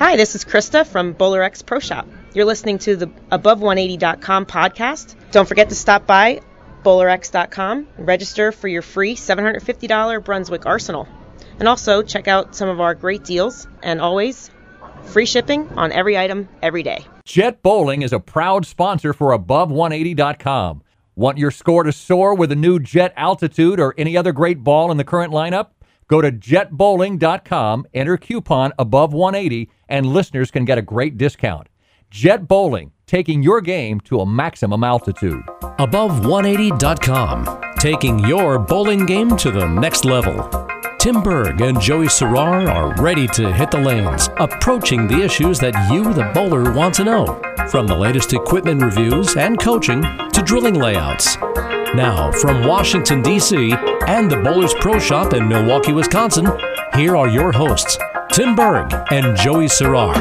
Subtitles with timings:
[0.00, 2.08] Hi, this is Krista from BowlerX Pro Shop.
[2.32, 5.14] You're listening to the Above180.com podcast.
[5.30, 6.40] Don't forget to stop by
[6.82, 11.06] bowlerx.com register for your free $750 Brunswick Arsenal.
[11.58, 14.50] And also check out some of our great deals and always
[15.02, 17.04] free shipping on every item every day.
[17.26, 20.82] Jet Bowling is a proud sponsor for Above180.com.
[21.14, 24.90] Want your score to soar with a new Jet Altitude or any other great ball
[24.90, 25.66] in the current lineup?
[26.10, 31.68] Go to jetbowling.com, enter coupon above 180, and listeners can get a great discount.
[32.10, 35.44] Jet Bowling, taking your game to a maximum altitude.
[35.78, 40.50] Above180.com, taking your bowling game to the next level.
[40.98, 45.92] Tim Berg and Joey Serrar are ready to hit the lanes, approaching the issues that
[45.92, 47.40] you, the bowler, want to know.
[47.70, 51.36] From the latest equipment reviews and coaching to drilling layouts.
[51.94, 53.72] Now, from Washington, D.C.
[54.06, 56.46] and the Bowlers Pro Shop in Milwaukee, Wisconsin,
[56.94, 57.98] here are your hosts,
[58.32, 60.14] Tim Berg and Joey Serrar.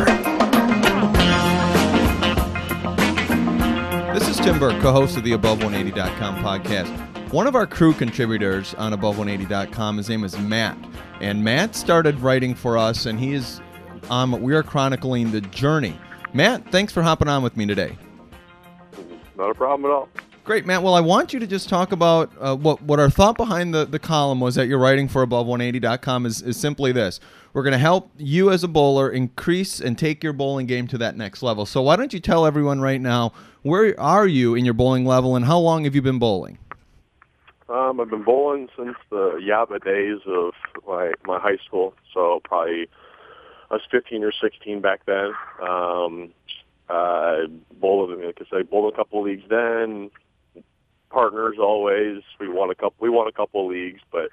[4.15, 7.31] This is Tim Berg, co host of the Above180.com podcast.
[7.31, 10.75] One of our crew contributors on Above180.com, his name is Matt.
[11.21, 13.61] And Matt started writing for us, and he is
[14.09, 15.95] um, we are chronicling the journey.
[16.33, 17.95] Matt, thanks for hopping on with me today.
[19.37, 20.09] Not a problem at all.
[20.49, 20.81] Great, Matt.
[20.81, 23.85] Well, I want you to just talk about uh, what what our thought behind the,
[23.85, 27.19] the column was that you're writing for Above180.com is, is simply this.
[27.53, 30.97] We're going to help you as a bowler increase and take your bowling game to
[30.97, 31.67] that next level.
[31.67, 35.35] So why don't you tell everyone right now, where are you in your bowling level
[35.35, 36.57] and how long have you been bowling?
[37.69, 40.55] Um, I've been bowling since the YABA days of
[40.87, 41.93] my my high school.
[42.11, 42.89] So probably
[43.69, 45.31] I was 15 or 16 back then.
[45.61, 46.31] Um,
[46.89, 47.45] uh,
[47.79, 50.09] bowled, like I say, bowled a couple of leagues then.
[51.09, 52.21] Partners always.
[52.39, 52.95] We won a couple.
[52.99, 54.29] We won a couple of leagues, but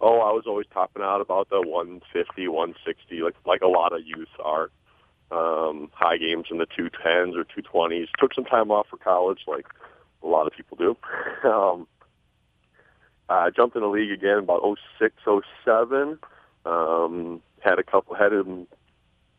[0.00, 4.00] oh, I was always topping out about the 150, 160, like like a lot of
[4.04, 4.70] youth are.
[5.32, 8.08] Um, high games in the 210s or 220s.
[8.18, 9.64] Took some time off for college, like
[10.24, 10.96] a lot of people do.
[11.48, 11.86] um,
[13.28, 15.14] I jumped in the league again about 06,
[15.64, 16.18] 07.
[16.66, 18.66] Um, had a couple, had him,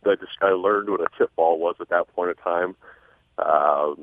[0.05, 2.75] I just I learned what a tip ball was at that point in time.
[3.37, 3.93] Uh,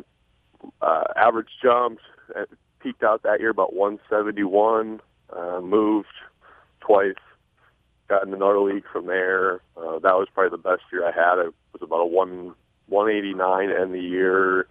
[0.83, 2.03] uh, average jumps,
[2.81, 5.01] peaked out that year about 171,
[5.37, 6.09] uh, moved
[6.81, 7.15] twice,
[8.09, 9.61] got in another league from there.
[9.77, 11.39] Uh, that was probably the best year I had.
[11.39, 12.55] It was about a one
[12.89, 14.67] 189 end the year.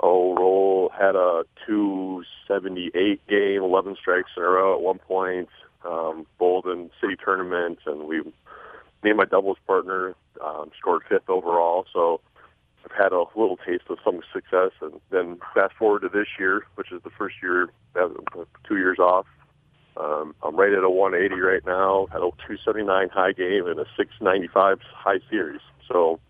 [0.00, 5.48] Oh, roll had a 278 game, 11 strikes in a row at one point.
[5.84, 10.14] Um, bowled in city tournaments, and we, me and my doubles partner,
[10.44, 11.86] um, scored fifth overall.
[11.92, 12.20] So
[12.90, 16.64] I've had a little taste of some success, and then fast forward to this year,
[16.76, 18.08] which is the first year, uh,
[18.66, 19.26] two years off.
[19.96, 23.86] Um, I'm right at a 180 right now, had a 279 high game and a
[23.96, 25.60] 695 high series.
[25.88, 26.20] So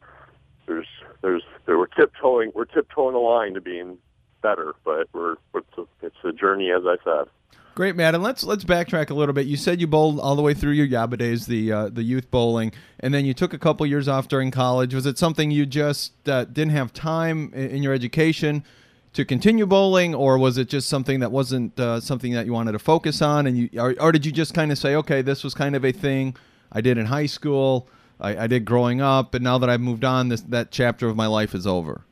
[0.66, 0.86] there's
[1.22, 3.98] there's there we're tiptoeing we're tiptoeing the line to being
[4.42, 7.28] better, but we're it's a, it's a journey, as I said.
[7.78, 8.16] Great, Matt.
[8.16, 9.46] And let's let's backtrack a little bit.
[9.46, 12.28] You said you bowled all the way through your YABA days, the uh, the youth
[12.28, 14.92] bowling, and then you took a couple years off during college.
[14.94, 18.64] Was it something you just uh, didn't have time in, your education
[19.12, 22.72] to continue bowling, or was it just something that wasn't uh, something that you wanted
[22.72, 23.46] to focus on?
[23.46, 25.84] And you, or, or did you just kind of say, okay, this was kind of
[25.84, 26.34] a thing
[26.72, 30.04] I did in high school, I, I did growing up, and now that I've moved
[30.04, 32.02] on, this that chapter of my life is over.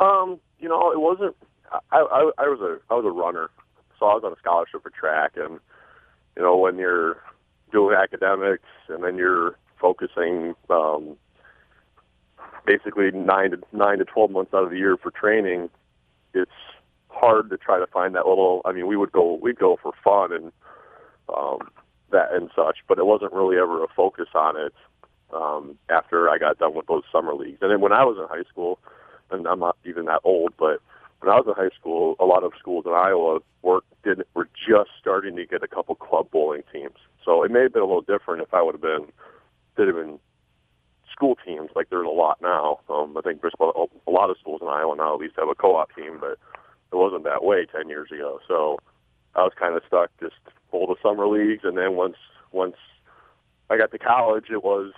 [0.00, 1.36] Um, you know, it wasn't.
[1.92, 3.48] I, I, I was a I was a runner
[3.98, 5.60] so I was on a scholarship for track, and
[6.36, 7.22] you know when you're
[7.72, 11.16] doing academics and then you're focusing um,
[12.64, 15.70] basically nine to nine to twelve months out of the year for training,
[16.34, 16.50] it's
[17.08, 18.62] hard to try to find that little.
[18.64, 20.52] I mean, we would go we'd go for fun and
[21.34, 21.58] um,
[22.12, 24.74] that and such, but it wasn't really ever a focus on it
[25.34, 27.58] um, after I got done with those summer leagues.
[27.60, 28.78] And then when I was in high school,
[29.30, 30.80] and I'm not even that old, but
[31.20, 34.48] when I was in high school, a lot of schools in Iowa were did were
[34.54, 36.96] just starting to get a couple club bowling teams.
[37.24, 39.06] So it may have been a little different if I would have been
[39.76, 40.18] did have been
[41.10, 42.80] school teams like there's a lot now.
[42.88, 45.94] Um, I think a lot of schools in Iowa now at least have a co-op
[45.94, 46.38] team, but
[46.92, 48.38] it wasn't that way ten years ago.
[48.46, 48.78] So
[49.34, 50.36] I was kind of stuck just
[50.70, 52.16] bowl the summer leagues, and then once
[52.52, 52.76] once
[53.70, 54.92] I got to college, it was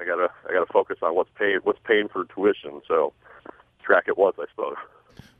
[0.00, 2.80] I gotta I gotta focus on what's paying what's paying for tuition.
[2.88, 3.12] So
[3.82, 4.76] track it was, I suppose.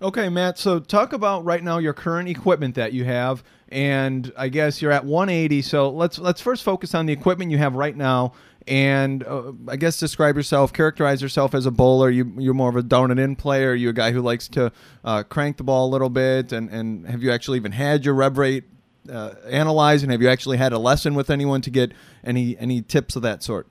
[0.01, 0.59] Okay, Matt.
[0.59, 4.93] So talk about right now your current equipment that you have, and I guess you're
[4.93, 5.63] at 180.
[5.63, 8.33] So let's let's first focus on the equipment you have right now,
[8.69, 12.11] and uh, I guess describe yourself, characterize yourself as a bowler.
[12.11, 13.75] You you're more of a down and in player.
[13.75, 14.71] You're a guy who likes to
[15.05, 18.15] uh, crank the ball a little bit, and and have you actually even had your
[18.15, 18.65] rev rate
[19.11, 21.93] uh, analyzed, and have you actually had a lesson with anyone to get
[22.23, 23.67] any any tips of that sort?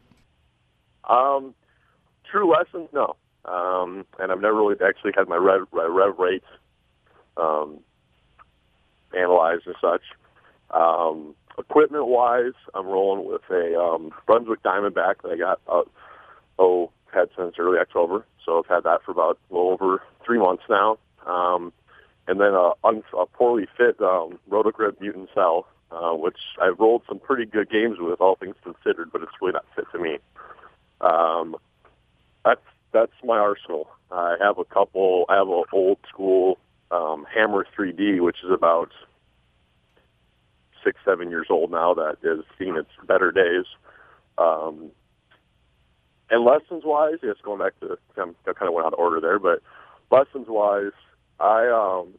[1.10, 1.54] Um,
[2.30, 3.16] true lessons, no.
[3.48, 6.46] Um, and I've never really actually had my rev, rev rates
[7.38, 7.80] um,
[9.18, 10.02] analyzed and such.
[10.72, 15.84] Um, equipment wise, I'm rolling with a um, Brunswick Diamondback that I got uh,
[16.60, 18.26] oh had since early October.
[18.46, 20.98] So I've had that for about a little over three months now.
[21.26, 21.72] Um,
[22.28, 27.20] and then a, a poorly fit um, Rotogrip Mutant Cell, uh, which I've rolled some
[27.20, 30.18] pretty good games with, all things considered, but it's really not fit to me.
[31.00, 31.56] Um,
[32.44, 32.62] that's
[33.00, 33.88] that's my arsenal.
[34.12, 35.26] I have a couple.
[35.30, 36.58] I have an old school
[36.92, 38.92] um, Hammer 3D, which is about
[40.84, 41.94] six, seven years old now.
[41.94, 43.66] That has seen its better days.
[44.38, 44.92] Um,
[46.30, 49.40] and lessons wise, yes, going back to I kind of went out of order there,
[49.40, 49.62] but
[50.12, 50.92] lessons wise,
[51.40, 52.14] I um,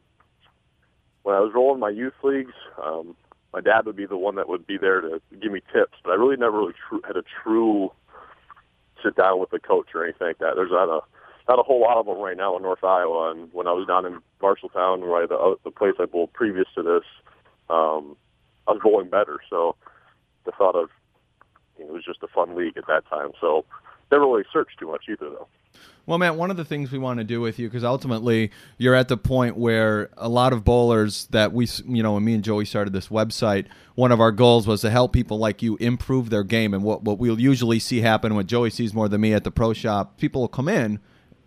[1.23, 2.53] when I was rolling my youth leagues,
[2.83, 3.15] um,
[3.53, 6.11] my dad would be the one that would be there to give me tips, but
[6.11, 7.91] I really never really tr- had a true
[9.03, 10.53] sit down with a coach or anything like that.
[10.55, 11.01] There's not a
[11.47, 13.31] not a whole lot of them right now in North Iowa.
[13.31, 16.67] And when I was down in Marshalltown, right, the uh, the place I bowled previous
[16.75, 17.03] to this,
[17.69, 18.15] um,
[18.67, 19.39] I was bowling better.
[19.49, 19.75] So
[20.45, 20.89] the thought of
[21.77, 23.31] you know, it was just a fun league at that time.
[23.41, 23.65] So
[24.11, 25.47] never really searched too much either, though.
[26.05, 28.95] Well, Matt, one of the things we want to do with you, because ultimately you're
[28.95, 32.43] at the point where a lot of bowlers that we, you know, when me and
[32.43, 36.31] Joey started this website, one of our goals was to help people like you improve
[36.31, 36.73] their game.
[36.73, 39.51] And what, what we'll usually see happen, what Joey sees more than me at the
[39.51, 40.99] pro shop, people will come in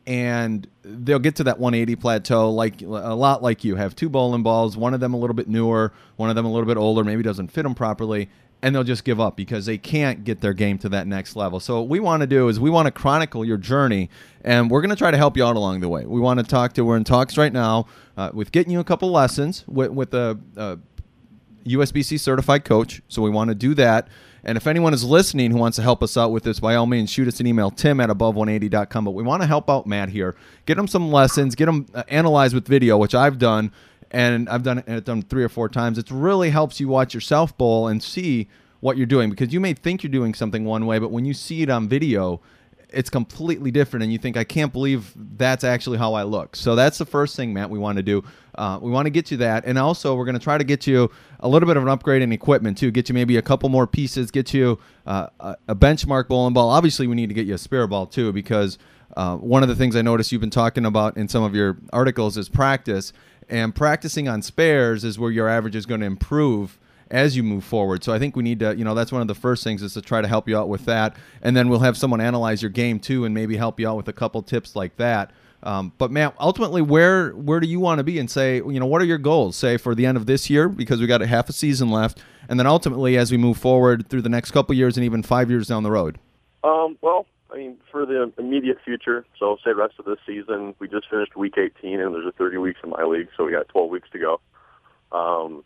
[0.07, 4.43] and they'll get to that 180 plateau like a lot like you have two bowling
[4.43, 7.05] balls one of them a little bit newer one of them a little bit older
[7.05, 8.29] maybe doesn't fit them properly
[8.63, 11.59] and they'll just give up because they can't get their game to that next level.
[11.59, 14.09] So what we want to do is we want to chronicle your journey,
[14.43, 16.07] and we're going to try to help you out along the way.
[16.07, 16.85] We want to talk to.
[16.85, 17.87] We're in talks right now
[18.17, 20.79] uh, with getting you a couple lessons with, with a, a
[21.67, 23.03] USBC certified coach.
[23.09, 24.09] So we want to do that.
[24.45, 26.87] And if anyone is listening who wants to help us out with this, by all
[26.87, 29.05] means, shoot us an email, tim at above180.com.
[29.05, 30.35] But we want to help out Matt here.
[30.67, 33.73] Get him some lessons, get him uh, analyzed with video, which I've done
[34.13, 35.99] and I've done it done three or four times.
[35.99, 38.49] It really helps you watch yourself bowl and see
[38.81, 41.35] what you're doing because you may think you're doing something one way, but when you
[41.35, 42.41] see it on video,
[42.93, 46.55] it's completely different, and you think, I can't believe that's actually how I look.
[46.55, 47.71] So that's the first thing, Matt.
[47.71, 48.23] We want to do.
[48.55, 50.87] Uh, we want to get you that, and also we're going to try to get
[50.87, 51.11] you
[51.41, 52.91] a little bit of an upgrade in equipment too.
[52.91, 54.31] Get you maybe a couple more pieces.
[54.31, 55.29] Get you uh,
[55.69, 56.69] a benchmark bowling ball.
[56.69, 58.79] Obviously, we need to get you a spare ball too because
[59.17, 61.79] uh, one of the things I noticed you've been talking about in some of your
[61.93, 63.13] articles is practice
[63.49, 66.79] and practicing on spares is where your average is going to improve
[67.11, 68.03] as you move forward.
[68.03, 69.93] So I think we need to, you know, that's one of the first things is
[69.95, 72.71] to try to help you out with that, and then we'll have someone analyze your
[72.71, 75.31] game too, and maybe help you out with a couple tips like that.
[75.63, 78.87] Um, but Matt, ultimately, where where do you want to be, and say, you know,
[78.87, 79.57] what are your goals?
[79.57, 82.21] Say for the end of this year, because we got a half a season left,
[82.49, 85.51] and then ultimately as we move forward through the next couple years, and even five
[85.51, 86.19] years down the road.
[86.65, 90.89] Um, well, I mean, for the immediate future, so say rest of this season, we
[90.89, 93.69] just finished week 18, and there's a 30 weeks in my league, so we got
[93.69, 94.41] 12 weeks to go.
[95.17, 95.63] Um,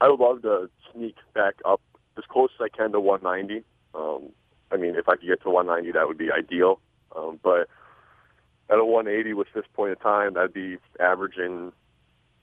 [0.00, 1.80] I would love to sneak back up
[2.18, 3.64] as close as I can to 190.
[3.94, 4.30] Um,
[4.70, 6.78] I mean, if I could get to 190, that would be ideal.
[7.16, 7.68] Um, but
[8.70, 11.72] at a 180 with this point in time, that'd be averaging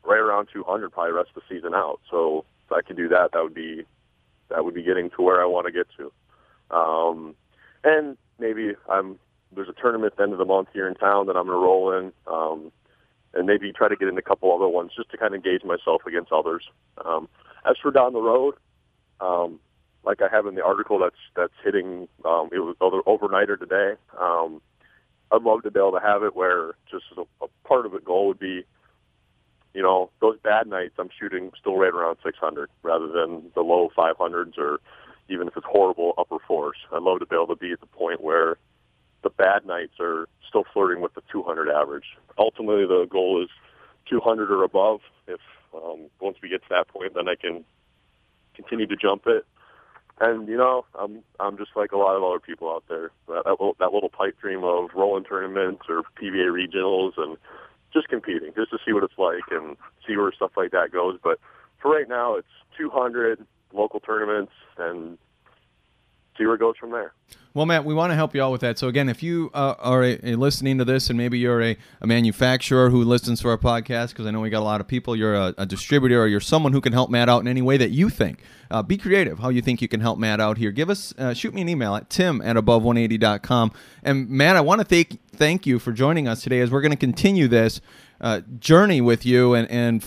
[0.04, 2.00] right around 200 probably the rest of the season out.
[2.10, 3.86] So if I could do that, that would be
[4.50, 6.76] that would be getting to where I want to get to.
[6.76, 7.36] Um,
[7.84, 9.20] and maybe I'm
[9.54, 11.58] there's a tournament at the end of the month here in town that I'm going
[11.58, 12.12] to roll in.
[12.28, 12.72] Um,
[13.36, 15.64] and maybe try to get in a couple other ones just to kind of gauge
[15.64, 16.64] myself against others.
[17.06, 17.28] Um,
[17.70, 18.56] as for down the road,
[19.20, 19.60] um,
[20.04, 24.00] like I have in the article that's that's hitting um, it was over, overnighter today.
[24.20, 24.62] Um,
[25.32, 28.00] I'd love to be able to have it where just a, a part of the
[28.00, 28.64] goal would be,
[29.74, 33.90] you know, those bad nights I'm shooting still right around 600 rather than the low
[33.98, 34.80] 500s or
[35.30, 36.78] even if it's horrible upper fours.
[36.92, 38.58] I'd love to be able to be at the point where
[39.24, 42.06] the bad nights are still flirting with the 200 average.
[42.38, 43.50] Ultimately, the goal is
[44.10, 45.02] 200 or above.
[45.28, 45.40] If
[45.74, 47.66] um, once we get to that point, then I can
[48.56, 49.46] continue to jump it.
[50.20, 53.12] And you know, I'm I'm just like a lot of other people out there.
[53.28, 57.36] That that little, that little pipe dream of rolling tournaments or PBA regionals and
[57.94, 59.76] just competing, just to see what it's like and
[60.08, 61.20] see where stuff like that goes.
[61.22, 61.40] But
[61.82, 65.18] for right now, it's 200 local tournaments and
[66.38, 67.14] see where it goes from there.
[67.54, 68.78] Well, Matt, we want to help you out with that.
[68.78, 71.78] So, again, if you uh, are a, a listening to this and maybe you're a,
[72.02, 74.90] a manufacturer who listens to our podcast, because I know we got a lot of
[74.90, 77.62] people, you're a, a, distributor or you're someone who can help Matt out in any
[77.62, 78.44] way that you think.
[78.70, 80.72] Uh, be creative how you think you can help Matt out here.
[80.72, 83.72] Give us, uh, shoot me an email at tim at above180.com.
[84.04, 86.92] And, Matt, I want to thank, thank you for joining us today as we're going
[86.92, 87.80] to continue this
[88.20, 90.06] uh, journey with you and, and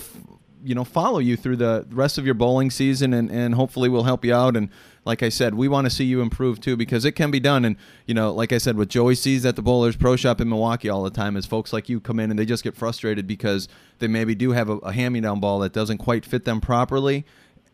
[0.64, 4.04] you know follow you through the rest of your bowling season and, and hopefully we'll
[4.04, 4.68] help you out and
[5.08, 7.64] like I said, we want to see you improve too because it can be done.
[7.64, 10.50] And you know, like I said, what Joey sees at the Bowlers Pro Shop in
[10.50, 13.26] Milwaukee all the time is folks like you come in and they just get frustrated
[13.26, 13.68] because
[14.00, 17.24] they maybe do have a, a hand-me-down ball that doesn't quite fit them properly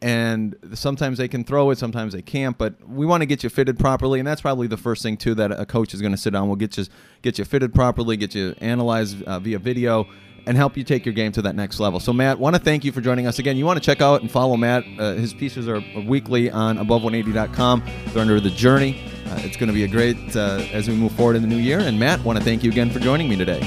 [0.01, 2.59] and sometimes they can throw it, sometimes they can't.
[2.59, 5.35] But we want to get you fitted properly, and that's probably the first thing too
[5.37, 6.47] that a coach is going to sit down.
[6.47, 6.85] We'll get you
[7.23, 10.07] get you fitted properly, get you analyzed uh, via video,
[10.47, 12.01] and help you take your game to that next level.
[12.01, 13.57] So, Matt, want to thank you for joining us again.
[13.57, 14.85] You want to check out and follow Matt.
[14.99, 17.83] Uh, his pieces are weekly on above180.com.
[18.09, 19.03] They're under the journey.
[19.27, 21.57] Uh, it's going to be a great uh, as we move forward in the new
[21.57, 21.79] year.
[21.79, 23.61] And Matt, want to thank you again for joining me today.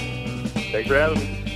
[0.72, 1.47] Thanks for having me.